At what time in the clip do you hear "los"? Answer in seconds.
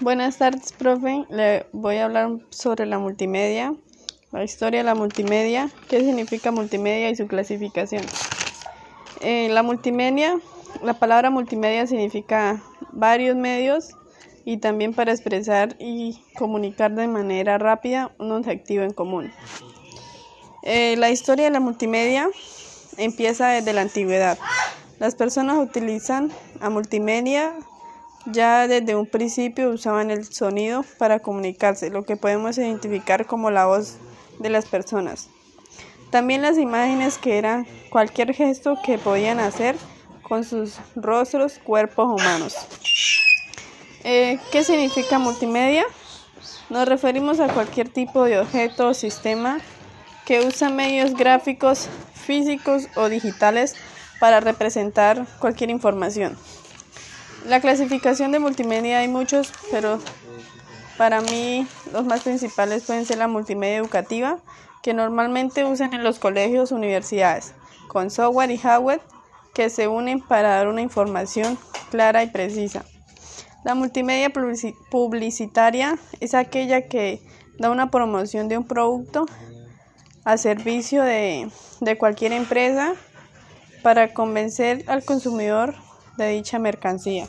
61.94-62.04, 66.04-66.18